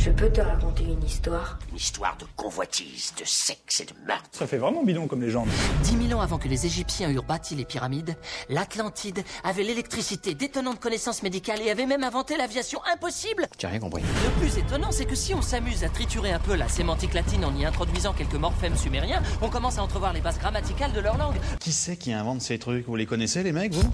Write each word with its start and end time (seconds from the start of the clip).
Je 0.00 0.10
peux 0.10 0.30
te 0.30 0.40
raconter 0.40 0.84
une 0.84 1.02
histoire? 1.02 1.58
Une 1.70 1.76
histoire 1.76 2.16
de 2.18 2.24
convoitise, 2.36 3.12
de 3.18 3.24
sexe 3.24 3.80
et 3.80 3.84
de 3.84 3.92
meurtre. 4.06 4.28
Ça 4.30 4.46
fait 4.46 4.56
vraiment 4.56 4.84
bidon 4.84 5.08
comme 5.08 5.20
légende. 5.20 5.48
Dix 5.82 5.96
mille 5.96 6.14
ans 6.14 6.20
avant 6.20 6.38
que 6.38 6.46
les 6.46 6.66
Égyptiens 6.66 7.10
eurent 7.10 7.24
bâti 7.24 7.56
les 7.56 7.64
pyramides, 7.64 8.16
l'Atlantide 8.48 9.24
avait 9.42 9.64
l'électricité, 9.64 10.34
d'étonnantes 10.34 10.78
connaissances 10.78 11.24
médicales 11.24 11.60
et 11.62 11.70
avait 11.72 11.84
même 11.84 12.04
inventé 12.04 12.36
l'aviation 12.36 12.80
impossible. 12.94 13.48
J'ai 13.58 13.66
rien 13.66 13.80
compris. 13.80 14.02
Le 14.02 14.40
plus 14.40 14.56
étonnant, 14.56 14.92
c'est 14.92 15.04
que 15.04 15.16
si 15.16 15.34
on 15.34 15.42
s'amuse 15.42 15.82
à 15.82 15.88
triturer 15.88 16.30
un 16.30 16.38
peu 16.38 16.54
la 16.54 16.68
sémantique 16.68 17.14
latine 17.14 17.44
en 17.44 17.54
y 17.56 17.64
introduisant 17.64 18.12
quelques 18.12 18.34
morphèmes 18.34 18.76
sumériens, 18.76 19.20
on 19.42 19.50
commence 19.50 19.78
à 19.78 19.82
entrevoir 19.82 20.12
les 20.12 20.20
bases 20.20 20.38
grammaticales 20.38 20.92
de 20.92 21.00
leur 21.00 21.18
langue. 21.18 21.36
Qui 21.58 21.72
c'est 21.72 21.96
qui 21.96 22.12
invente 22.12 22.40
ces 22.40 22.60
trucs? 22.60 22.86
Vous 22.86 22.94
les 22.94 23.06
connaissez 23.06 23.42
les 23.42 23.52
mecs, 23.52 23.74
vous? 23.74 23.90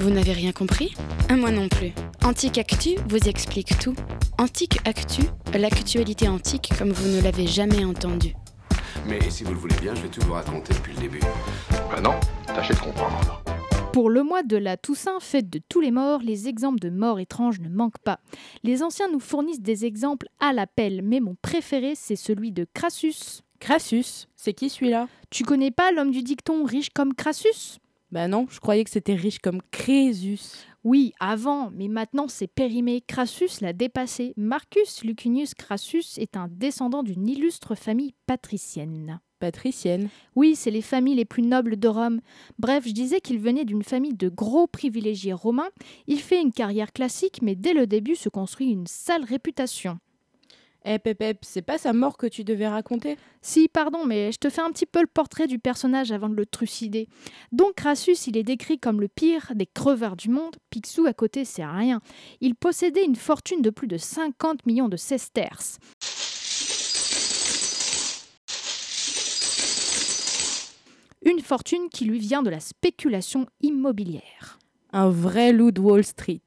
Vous 0.00 0.10
n'avez 0.10 0.32
rien 0.32 0.52
compris 0.52 0.94
Ah, 1.28 1.36
Moi 1.36 1.50
non 1.50 1.68
plus. 1.68 1.92
Antique 2.24 2.58
Actu 2.58 2.90
vous 3.08 3.28
explique 3.28 3.78
tout. 3.78 3.94
Antique 4.38 4.78
Actu, 4.84 5.22
l'actualité 5.54 6.28
antique 6.28 6.70
comme 6.78 6.90
vous 6.92 7.08
ne 7.16 7.20
l'avez 7.22 7.46
jamais 7.46 7.84
entendu. 7.84 8.34
Mais 9.06 9.18
si 9.30 9.44
vous 9.44 9.52
le 9.52 9.58
voulez 9.58 9.76
bien, 9.80 9.94
je 9.94 10.02
vais 10.02 10.08
tout 10.08 10.20
vous 10.24 10.32
raconter 10.34 10.74
depuis 10.74 10.94
le 10.94 11.00
début. 11.00 11.20
Bah 11.90 12.00
non, 12.00 12.14
tâchez 12.46 12.74
de 12.74 12.78
comprendre. 12.78 13.42
Pour 13.92 14.10
le 14.10 14.22
mois 14.22 14.42
de 14.42 14.56
la 14.56 14.76
Toussaint, 14.76 15.18
fête 15.18 15.50
de 15.50 15.60
tous 15.68 15.80
les 15.80 15.90
morts, 15.90 16.20
les 16.22 16.46
exemples 16.46 16.78
de 16.78 16.90
morts 16.90 17.18
étranges 17.18 17.58
ne 17.60 17.68
manquent 17.68 17.98
pas. 17.98 18.20
Les 18.62 18.82
anciens 18.82 19.08
nous 19.10 19.18
fournissent 19.20 19.62
des 19.62 19.84
exemples 19.84 20.28
à 20.38 20.52
l'appel, 20.52 21.00
mais 21.02 21.20
mon 21.20 21.36
préféré, 21.40 21.94
c'est 21.96 22.16
celui 22.16 22.52
de 22.52 22.66
Crassus. 22.74 23.42
Crassus 23.60 24.26
C'est 24.36 24.52
qui 24.52 24.68
celui-là? 24.68 25.08
Tu 25.30 25.42
connais 25.42 25.72
pas 25.72 25.90
l'homme 25.90 26.12
du 26.12 26.22
dicton 26.22 26.62
riche 26.64 26.90
comme 26.90 27.14
Crassus? 27.14 27.78
Bah 28.10 28.26
non, 28.26 28.46
je 28.50 28.58
croyais 28.58 28.84
que 28.84 28.90
c'était 28.90 29.14
riche 29.14 29.38
comme 29.38 29.60
Crésus. 29.70 30.40
Oui, 30.82 31.12
avant, 31.20 31.70
mais 31.70 31.88
maintenant 31.88 32.26
c'est 32.28 32.46
périmé. 32.46 33.02
Crassus 33.06 33.60
l'a 33.60 33.74
dépassé. 33.74 34.32
Marcus 34.38 35.04
Lucunius 35.04 35.52
Crassus 35.52 36.04
est 36.16 36.36
un 36.36 36.48
descendant 36.48 37.02
d'une 37.02 37.28
illustre 37.28 37.74
famille 37.74 38.14
patricienne. 38.26 39.20
Patricienne. 39.40 40.08
Oui, 40.34 40.56
c'est 40.56 40.70
les 40.70 40.82
familles 40.82 41.16
les 41.16 41.26
plus 41.26 41.42
nobles 41.42 41.78
de 41.78 41.88
Rome. 41.88 42.20
Bref, 42.58 42.84
je 42.86 42.92
disais 42.92 43.20
qu'il 43.20 43.38
venait 43.38 43.66
d'une 43.66 43.84
famille 43.84 44.14
de 44.14 44.30
gros 44.30 44.66
privilégiés 44.66 45.34
romains. 45.34 45.70
Il 46.06 46.20
fait 46.20 46.40
une 46.40 46.52
carrière 46.52 46.92
classique, 46.92 47.40
mais 47.42 47.54
dès 47.54 47.74
le 47.74 47.86
début 47.86 48.16
se 48.16 48.30
construit 48.30 48.70
une 48.70 48.86
sale 48.86 49.24
réputation. 49.24 49.98
Eh 50.84 50.98
Pépep, 50.98 51.38
c'est 51.42 51.62
pas 51.62 51.76
sa 51.76 51.92
mort 51.92 52.16
que 52.16 52.26
tu 52.26 52.44
devais 52.44 52.68
raconter 52.68 53.16
Si, 53.42 53.68
pardon, 53.68 54.04
mais 54.06 54.32
je 54.32 54.38
te 54.38 54.48
fais 54.48 54.60
un 54.60 54.70
petit 54.70 54.86
peu 54.86 55.00
le 55.00 55.06
portrait 55.06 55.46
du 55.46 55.58
personnage 55.58 56.12
avant 56.12 56.28
de 56.28 56.34
le 56.34 56.46
trucider. 56.46 57.08
Donc 57.52 57.74
Crassus, 57.74 58.26
il 58.26 58.36
est 58.36 58.44
décrit 58.44 58.78
comme 58.78 59.00
le 59.00 59.08
pire 59.08 59.52
des 59.54 59.66
crevards 59.66 60.16
du 60.16 60.30
monde. 60.30 60.56
Picsou 60.70 61.06
à 61.06 61.12
côté, 61.12 61.44
c'est 61.44 61.66
rien. 61.66 62.00
Il 62.40 62.54
possédait 62.54 63.04
une 63.04 63.16
fortune 63.16 63.60
de 63.60 63.70
plus 63.70 63.88
de 63.88 63.96
50 63.96 64.66
millions 64.66 64.88
de 64.88 64.96
sesterces. 64.96 65.78
Une 71.22 71.40
fortune 71.40 71.88
qui 71.92 72.04
lui 72.04 72.20
vient 72.20 72.42
de 72.42 72.50
la 72.50 72.60
spéculation 72.60 73.46
immobilière. 73.60 74.58
Un 74.92 75.10
vrai 75.10 75.52
loup 75.52 75.70
de 75.70 75.80
Wall 75.80 76.04
Street. 76.04 76.40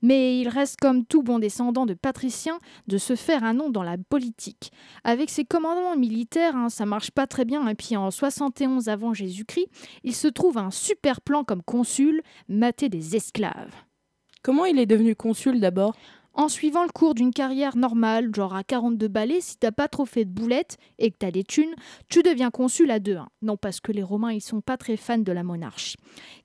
Mais 0.00 0.38
il 0.38 0.48
reste 0.48 0.78
comme 0.80 1.04
tout 1.04 1.22
bon 1.22 1.38
descendant 1.38 1.86
de 1.86 1.94
patricien 1.94 2.58
de 2.86 2.98
se 2.98 3.16
faire 3.16 3.42
un 3.42 3.54
nom 3.54 3.70
dans 3.70 3.82
la 3.82 3.96
politique. 3.96 4.70
Avec 5.02 5.30
ses 5.30 5.44
commandements 5.44 5.96
militaires, 5.96 6.56
hein, 6.56 6.68
ça 6.68 6.86
marche 6.86 7.10
pas 7.10 7.26
très 7.26 7.44
bien. 7.44 7.66
Et 7.68 7.74
puis 7.74 7.96
en 7.96 8.10
71 8.10 8.88
avant 8.88 9.14
Jésus-Christ, 9.14 9.68
il 10.02 10.14
se 10.14 10.28
trouve 10.28 10.58
un 10.58 10.70
super 10.70 11.20
plan 11.20 11.44
comme 11.44 11.62
consul, 11.62 12.22
mater 12.48 12.88
des 12.88 13.16
esclaves. 13.16 13.74
Comment 14.42 14.66
il 14.66 14.78
est 14.78 14.86
devenu 14.86 15.16
consul 15.16 15.58
d'abord? 15.58 15.94
En 16.36 16.48
suivant 16.48 16.82
le 16.82 16.90
cours 16.90 17.14
d'une 17.14 17.32
carrière 17.32 17.76
normale, 17.76 18.34
genre 18.34 18.56
à 18.56 18.64
42 18.64 19.06
balais, 19.06 19.40
si 19.40 19.56
t'as 19.56 19.70
pas 19.70 19.86
trop 19.86 20.04
fait 20.04 20.24
de 20.24 20.32
boulettes 20.32 20.78
et 20.98 21.12
que 21.12 21.16
t'as 21.16 21.30
des 21.30 21.44
thunes, 21.44 21.76
tu 22.08 22.24
deviens 22.24 22.50
consul 22.50 22.90
à 22.90 22.98
2-1. 22.98 23.26
Non, 23.42 23.56
parce 23.56 23.80
que 23.80 23.92
les 23.92 24.02
Romains, 24.02 24.32
ils 24.32 24.40
sont 24.40 24.60
pas 24.60 24.76
très 24.76 24.96
fans 24.96 25.18
de 25.18 25.30
la 25.30 25.44
monarchie. 25.44 25.96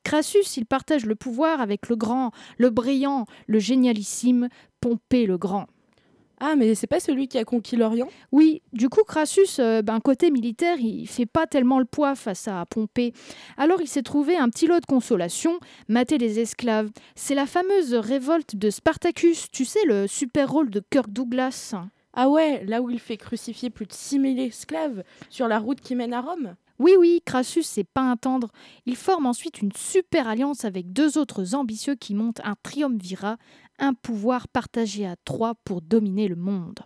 Crassus, 0.03 0.57
il 0.57 0.67
partage 0.67 1.07
le 1.07 1.15
pouvoir 1.15 1.59
avec 1.59 1.89
le 1.89 1.95
grand, 1.95 2.31
le 2.59 2.69
brillant, 2.69 3.25
le 3.47 3.57
génialissime 3.57 4.49
Pompée 4.79 5.25
le 5.25 5.39
Grand. 5.39 5.65
Ah, 6.39 6.55
mais 6.55 6.73
c'est 6.75 6.87
pas 6.87 6.99
celui 6.99 7.27
qui 7.27 7.37
a 7.37 7.43
conquis 7.43 7.75
l'Orient? 7.75 8.07
Oui, 8.31 8.61
du 8.71 8.87
coup, 8.87 9.03
Crassus, 9.03 9.59
euh, 9.59 9.81
ben, 9.81 9.99
côté 9.99 10.31
militaire, 10.31 10.77
il 10.79 11.05
fait 11.07 11.25
pas 11.25 11.47
tellement 11.47 11.79
le 11.79 11.85
poids 11.85 12.15
face 12.15 12.47
à 12.47 12.65
Pompée. 12.65 13.13
Alors 13.57 13.81
il 13.81 13.87
s'est 13.87 14.03
trouvé 14.03 14.37
un 14.37 14.49
petit 14.49 14.67
lot 14.67 14.79
de 14.79 14.85
consolation, 14.85 15.59
mater 15.87 16.17
les 16.17 16.39
esclaves. 16.39 16.89
C'est 17.15 17.35
la 17.35 17.45
fameuse 17.45 17.93
révolte 17.93 18.55
de 18.55 18.69
Spartacus, 18.69 19.47
tu 19.51 19.65
sais, 19.65 19.83
le 19.85 20.07
super 20.07 20.49
rôle 20.49 20.69
de 20.69 20.81
Kirk 20.89 21.09
Douglas. 21.09 21.75
Ah 22.21 22.27
ouais, 22.27 22.65
là 22.65 22.81
où 22.81 22.89
il 22.89 22.99
fait 22.99 23.15
crucifier 23.15 23.69
plus 23.69 23.85
de 23.85 23.93
6000 23.93 24.41
esclaves 24.41 25.05
sur 25.29 25.47
la 25.47 25.57
route 25.57 25.79
qui 25.79 25.95
mène 25.95 26.13
à 26.13 26.19
Rome? 26.19 26.57
Oui, 26.77 26.91
oui, 26.99 27.21
Crassus, 27.25 27.63
c'est 27.63 27.85
pas 27.85 28.01
un 28.01 28.17
tendre. 28.17 28.49
Il 28.85 28.97
forme 28.97 29.25
ensuite 29.25 29.61
une 29.61 29.71
super 29.71 30.27
alliance 30.27 30.65
avec 30.65 30.91
deux 30.91 31.17
autres 31.17 31.55
ambitieux 31.55 31.95
qui 31.95 32.15
montent 32.15 32.41
un 32.43 32.55
triumvirat, 32.61 33.37
un 33.77 33.93
pouvoir 33.93 34.49
partagé 34.49 35.05
à 35.05 35.15
trois 35.23 35.55
pour 35.63 35.81
dominer 35.81 36.27
le 36.27 36.35
monde. 36.35 36.81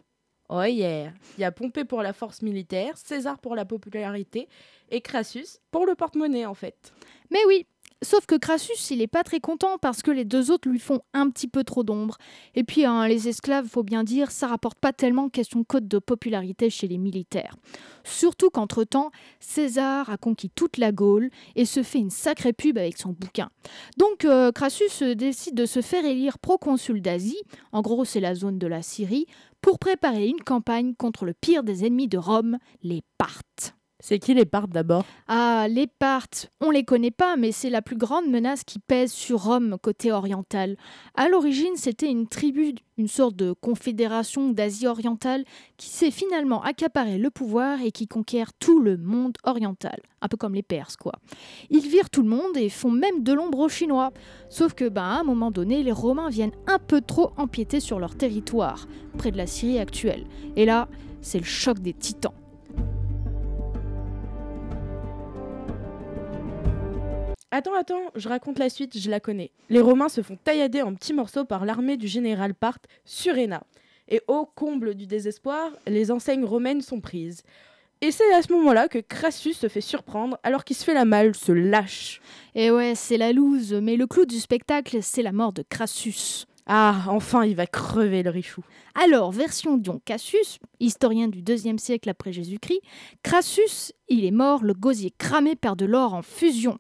Oh 0.50 0.62
yeah 0.62 1.12
Il 1.40 1.42
y 1.42 1.46
a 1.46 1.52
Pompée 1.52 1.84
pour 1.84 2.04
la 2.04 2.14
force 2.14 2.44
militaire, 2.44 2.96
César 2.96 3.40
pour 3.40 3.56
la 3.56 3.66
popularité 3.66 4.48
et 4.90 5.02
Crassus 5.02 5.58
pour 5.72 5.88
le 5.88 5.96
porte-monnaie 5.96 6.46
en 6.46 6.54
fait. 6.54 6.94
Mais 7.32 7.40
oui, 7.48 7.66
sauf 8.04 8.26
que 8.26 8.36
Crassus, 8.36 8.92
il 8.92 9.02
est 9.02 9.08
pas 9.08 9.24
très 9.24 9.40
content 9.40 9.78
parce 9.82 10.02
que 10.02 10.12
les 10.12 10.26
deux 10.26 10.52
autres 10.52 10.70
lui 10.70 10.80
font 10.80 11.02
un 11.14 11.30
petit 11.30 11.48
peu 11.48 11.64
trop 11.64 11.84
d'ombre. 11.84 12.18
Et 12.56 12.64
puis 12.64 12.86
hein, 12.86 13.08
les 13.08 13.28
esclaves, 13.28 13.68
faut 13.68 13.84
bien 13.84 14.04
dire, 14.04 14.32
ça 14.32 14.48
rapporte 14.48 14.80
pas 14.80 14.94
tellement 14.94 15.30
question 15.30 15.64
code 15.64 15.88
de 15.88 16.00
popularité 16.00 16.70
chez 16.70 16.88
les 16.88 16.98
militaires. 16.98 17.56
Surtout 18.04 18.50
qu'entre-temps, 18.50 19.12
César 19.40 20.10
a 20.10 20.18
conquis 20.18 20.50
toute 20.50 20.78
la 20.78 20.92
Gaule 20.92 21.30
et 21.56 21.66
se 21.66 21.84
fait 21.84 22.00
une 22.00 22.10
sacrée 22.10 22.54
pub 22.54 22.78
avec 22.78 22.98
son 22.98 23.10
bouquin. 23.10 23.50
Donc 23.98 24.26
euh, 24.26 24.52
Crassus 24.52 25.02
euh, 25.02 25.16
décide 25.16 25.56
de 25.56 25.66
se 25.66 25.82
faire 25.82 26.06
élire 26.06 26.40
proconsul 26.40 27.02
d'Asie, 27.02 27.42
en 27.72 27.82
gros 27.82 28.06
c'est 28.06 28.20
la 28.20 28.36
zone 28.36 28.60
de 28.60 28.68
la 28.68 28.82
Syrie, 28.82 29.26
pour 29.62 29.80
préparer 29.80 30.28
une 30.28 30.42
campagne 30.42 30.94
contre 30.94 31.26
le 31.26 31.34
pire 31.34 31.64
des 31.64 31.86
ennemis 31.86 32.10
de 32.10 32.18
Rome, 32.18 32.58
les 32.84 33.02
Parthes. 33.18 33.76
C'est 34.06 34.20
qui 34.20 34.34
les 34.34 34.44
Parthes 34.44 34.70
d'abord? 34.70 35.06
Ah, 35.30 35.68
les 35.70 35.88
Parthes, 35.88 36.52
on 36.60 36.72
les 36.72 36.84
connaît 36.84 37.10
pas, 37.10 37.38
mais 37.38 37.54
c'est 37.54 37.70
la 37.70 37.82
plus 37.82 37.96
grande 37.96 38.28
menace 38.28 38.66
qui 38.66 38.80
pèse 38.80 39.14
sur 39.14 39.46
Rome 39.46 39.78
côté 39.82 40.12
oriental. 40.12 40.76
À 41.16 41.30
l'origine, 41.30 41.78
c'était 41.78 42.12
une 42.12 42.28
tribu, 42.28 42.74
une 42.98 43.08
sorte 43.08 43.38
de 43.38 43.54
confédération 43.54 44.50
d'Asie 44.50 44.88
orientale 44.88 45.46
qui 45.78 45.88
s'est 45.88 46.12
finalement 46.12 46.62
accaparé 46.64 47.18
le 47.18 47.30
pouvoir 47.30 47.80
et 47.82 47.92
qui 47.92 48.10
conquiert 48.10 48.52
tout 48.52 48.82
le 48.82 48.98
monde 48.98 49.38
oriental. 49.46 50.02
Un 50.22 50.28
peu 50.28 50.36
comme 50.36 50.56
les 50.56 50.64
Perses, 50.64 50.98
quoi. 50.98 51.14
Ils 51.70 51.88
virent 51.88 52.10
tout 52.10 52.24
le 52.24 52.30
monde 52.30 52.58
et 52.58 52.68
font 52.68 52.92
même 52.92 53.24
de 53.24 53.32
l'ombre 53.32 53.60
aux 53.60 53.70
Chinois. 53.70 54.12
Sauf 54.50 54.74
que, 54.74 54.90
ben, 54.90 55.04
à 55.04 55.22
un 55.22 55.24
moment 55.24 55.50
donné, 55.50 55.82
les 55.82 55.94
Romains 55.94 56.30
viennent 56.30 56.52
un 56.68 56.78
peu 56.78 57.00
trop 57.00 57.32
empiéter 57.38 57.80
sur 57.80 58.02
leur 58.02 58.18
territoire, 58.18 58.86
près 59.18 59.32
de 59.32 59.38
la 59.38 59.48
Syrie 59.48 59.80
actuelle. 59.80 60.26
Et 60.58 60.66
là, 60.66 60.90
c'est 61.22 61.40
le 61.40 61.46
choc 61.46 61.80
des 61.80 61.94
titans. 61.94 62.34
Attends, 67.56 67.76
attends, 67.76 68.02
je 68.16 68.28
raconte 68.30 68.58
la 68.58 68.68
suite, 68.68 68.98
je 68.98 69.12
la 69.12 69.20
connais. 69.20 69.52
Les 69.70 69.80
Romains 69.80 70.10
se 70.10 70.24
font 70.24 70.40
taillader 70.44 70.82
en 70.82 70.96
petits 70.96 71.14
morceaux 71.14 71.46
par 71.46 71.66
l'armée 71.66 71.98
du 71.98 72.08
général 72.08 72.56
Parthe, 72.56 72.88
Suréna. 73.06 73.62
Et 74.08 74.24
au 74.26 74.48
comble 74.48 74.96
du 74.96 75.06
désespoir, 75.06 75.70
les 75.86 76.10
enseignes 76.10 76.46
romaines 76.46 76.82
sont 76.82 77.00
prises. 77.00 77.44
Et 78.02 78.10
c'est 78.10 78.34
à 78.34 78.42
ce 78.42 78.52
moment-là 78.54 78.88
que 78.88 78.98
Crassus 78.98 79.54
se 79.54 79.68
fait 79.68 79.82
surprendre 79.82 80.40
alors 80.42 80.64
qu'il 80.64 80.76
se 80.76 80.84
fait 80.84 80.96
la 80.96 81.06
malle, 81.06 81.36
se 81.36 81.52
lâche. 81.52 82.22
Et 82.56 82.72
ouais, 82.72 82.96
c'est 82.96 83.18
la 83.18 83.32
loose, 83.32 83.74
mais 83.74 83.98
le 83.98 84.08
clou 84.08 84.26
du 84.26 84.40
spectacle, 84.40 85.04
c'est 85.04 85.22
la 85.22 85.32
mort 85.32 85.54
de 85.54 85.62
Crassus. 85.62 86.48
Ah, 86.66 87.04
enfin, 87.10 87.46
il 87.46 87.56
va 87.56 87.68
crever 87.68 88.24
le 88.24 88.32
richou. 88.32 88.64
Alors, 88.96 89.32
version 89.32 89.78
Dion 89.78 90.02
Cassius, 90.04 90.58
historien 90.80 91.28
du 91.28 91.44
deuxième 91.44 91.78
siècle 91.78 92.10
après 92.10 92.34
Jésus-Christ, 92.34 92.82
Crassus, 93.22 93.94
il 94.10 94.26
est 94.26 94.32
mort, 94.32 94.64
le 94.64 94.74
gosier 94.74 95.14
cramé 95.16 95.56
perd 95.56 95.78
de 95.78 95.86
l'or 95.86 96.16
en 96.16 96.24
fusion. 96.24 96.80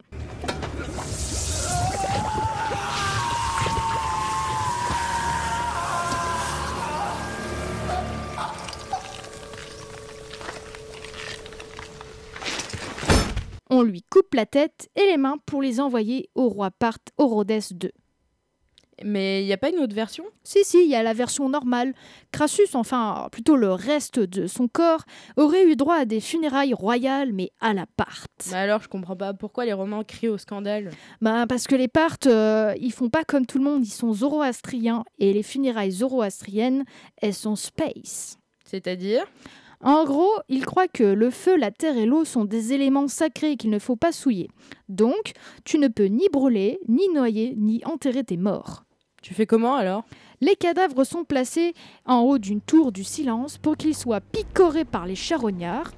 On 13.83 13.85
lui 13.85 14.01
coupe 14.01 14.33
la 14.33 14.45
tête 14.45 14.87
et 14.95 15.05
les 15.07 15.17
mains 15.17 15.35
pour 15.45 15.61
les 15.61 15.81
envoyer 15.81 16.29
au 16.35 16.47
roi 16.47 16.71
Parthe 16.71 17.09
Orodes 17.17 17.51
II. 17.51 17.91
Mais 19.03 19.43
il 19.43 19.45
n'y 19.45 19.51
a 19.51 19.57
pas 19.57 19.71
une 19.71 19.79
autre 19.79 19.93
version? 19.93 20.23
Si, 20.45 20.63
si, 20.63 20.85
il 20.85 20.89
y 20.89 20.95
a 20.95 21.03
la 21.03 21.11
version 21.11 21.49
normale. 21.49 21.93
Crassus, 22.31 22.75
enfin 22.75 23.27
plutôt 23.29 23.57
le 23.57 23.73
reste 23.73 24.19
de 24.19 24.47
son 24.47 24.69
corps, 24.69 25.03
aurait 25.35 25.65
eu 25.65 25.75
droit 25.75 25.97
à 25.97 26.05
des 26.05 26.21
funérailles 26.21 26.73
royales, 26.73 27.33
mais 27.33 27.51
à 27.59 27.73
la 27.73 27.85
Parthe. 27.97 28.51
Bah 28.51 28.59
alors, 28.59 28.81
je 28.81 28.87
comprends 28.87 29.17
pas 29.17 29.33
pourquoi 29.33 29.65
les 29.65 29.73
Romains 29.73 30.05
crient 30.05 30.29
au 30.29 30.37
scandale. 30.37 30.91
Bah, 31.19 31.45
parce 31.49 31.67
que 31.67 31.75
les 31.75 31.89
Parthes, 31.89 32.27
euh, 32.27 32.73
ils 32.79 32.93
font 32.93 33.09
pas 33.09 33.25
comme 33.25 33.45
tout 33.45 33.57
le 33.57 33.65
monde, 33.65 33.85
ils 33.85 33.91
sont 33.91 34.13
zoroastriens, 34.13 35.03
et 35.19 35.33
les 35.33 35.43
funérailles 35.43 35.91
zoroastriennes, 35.91 36.85
elles 37.21 37.33
sont 37.33 37.57
space. 37.57 38.37
C'est-à-dire? 38.63 39.25
En 39.83 40.05
gros, 40.05 40.31
ils 40.47 40.65
croient 40.65 40.87
que 40.87 41.03
le 41.03 41.29
feu, 41.29 41.57
la 41.57 41.69
terre 41.69 41.97
et 41.97 42.05
l'eau 42.05 42.23
sont 42.23 42.45
des 42.45 42.71
éléments 42.71 43.09
sacrés 43.09 43.57
qu'il 43.57 43.69
ne 43.69 43.79
faut 43.79 43.97
pas 43.97 44.13
souiller. 44.13 44.49
Donc, 44.87 45.33
tu 45.65 45.77
ne 45.77 45.89
peux 45.89 46.05
ni 46.05 46.29
brûler, 46.31 46.79
ni 46.87 47.09
noyer, 47.09 47.53
ni 47.57 47.83
enterrer 47.83 48.23
tes 48.23 48.37
morts. 48.37 48.85
Tu 49.21 49.33
fais 49.33 49.45
comment 49.45 49.75
alors? 49.75 50.05
Les 50.39 50.55
cadavres 50.55 51.03
sont 51.03 51.25
placés 51.25 51.73
en 52.05 52.19
haut 52.21 52.37
d'une 52.37 52.61
tour 52.61 52.93
du 52.93 53.03
silence 53.03 53.57
pour 53.57 53.75
qu'ils 53.75 53.95
soient 53.95 54.21
picorés 54.21 54.85
par 54.85 55.05
les 55.05 55.15
charognards. 55.15 55.91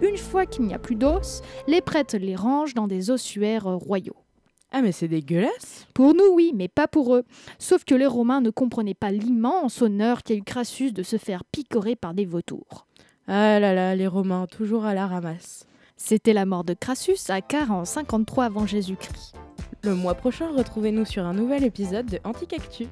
Une 0.00 0.16
fois 0.16 0.46
qu'il 0.46 0.64
n'y 0.64 0.74
a 0.74 0.78
plus 0.78 0.96
d'os, 0.96 1.42
les 1.66 1.82
prêtres 1.82 2.16
les 2.16 2.36
rangent 2.36 2.74
dans 2.74 2.86
des 2.86 3.10
ossuaires 3.10 3.64
royaux. 3.64 4.16
Ah 4.72 4.82
mais 4.82 4.92
c'est 4.92 5.08
dégueulasse 5.08 5.86
Pour 5.94 6.14
nous, 6.14 6.32
oui, 6.32 6.52
mais 6.54 6.68
pas 6.68 6.86
pour 6.86 7.14
eux. 7.16 7.24
Sauf 7.58 7.84
que 7.84 7.94
les 7.94 8.06
Romains 8.06 8.40
ne 8.40 8.50
comprenaient 8.50 8.94
pas 8.94 9.10
l'immense 9.10 9.82
honneur 9.82 10.22
qu'a 10.22 10.34
eu 10.34 10.42
Crassus 10.42 10.92
de 10.92 11.02
se 11.02 11.16
faire 11.16 11.44
picorer 11.44 11.96
par 11.96 12.14
des 12.14 12.24
vautours. 12.24 12.86
Ah 13.26 13.58
là 13.58 13.74
là, 13.74 13.96
les 13.96 14.06
Romains, 14.06 14.46
toujours 14.46 14.84
à 14.84 14.94
la 14.94 15.06
ramasse. 15.06 15.66
C'était 15.96 16.32
la 16.32 16.46
mort 16.46 16.64
de 16.64 16.74
Crassus 16.74 17.30
à 17.30 17.40
Car 17.40 17.72
en 17.72 17.84
53 17.84 18.44
avant 18.44 18.66
Jésus-Christ. 18.66 19.34
Le 19.82 19.94
mois 19.94 20.14
prochain, 20.14 20.48
retrouvez-nous 20.56 21.04
sur 21.04 21.24
un 21.24 21.34
nouvel 21.34 21.64
épisode 21.64 22.06
de 22.06 22.18
Anticactu. 22.24 22.86